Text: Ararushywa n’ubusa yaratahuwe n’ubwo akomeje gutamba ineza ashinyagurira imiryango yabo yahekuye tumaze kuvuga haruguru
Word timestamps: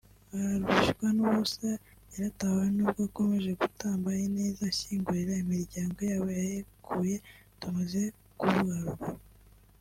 Ararushywa 0.35 1.07
n’ubusa 1.15 1.69
yaratahuwe 2.11 2.67
n’ubwo 2.75 3.01
akomeje 3.09 3.51
gutamba 3.61 4.09
ineza 4.27 4.61
ashinyagurira 4.71 5.33
imiryango 5.43 5.99
yabo 6.11 6.27
yahekuye 6.39 7.15
tumaze 7.59 8.01
kuvuga 8.39 8.71
haruguru 8.79 9.15